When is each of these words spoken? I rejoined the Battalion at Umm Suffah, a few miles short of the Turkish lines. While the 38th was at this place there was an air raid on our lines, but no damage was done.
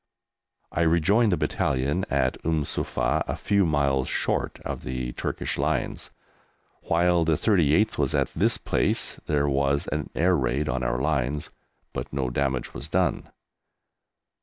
I 0.71 0.81
rejoined 0.81 1.31
the 1.31 1.37
Battalion 1.37 2.05
at 2.09 2.43
Umm 2.43 2.63
Suffah, 2.65 3.21
a 3.27 3.35
few 3.35 3.67
miles 3.67 4.07
short 4.09 4.59
of 4.65 4.81
the 4.81 5.11
Turkish 5.13 5.59
lines. 5.59 6.09
While 6.81 7.23
the 7.23 7.33
38th 7.33 7.99
was 7.99 8.15
at 8.15 8.31
this 8.35 8.57
place 8.57 9.19
there 9.27 9.47
was 9.47 9.87
an 9.89 10.09
air 10.15 10.35
raid 10.35 10.67
on 10.67 10.81
our 10.81 10.99
lines, 10.99 11.51
but 11.93 12.11
no 12.11 12.31
damage 12.31 12.73
was 12.73 12.89
done. 12.89 13.29